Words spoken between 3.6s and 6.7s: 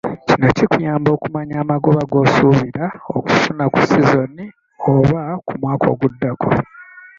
ku sizoni oba ku mwaka oguddako.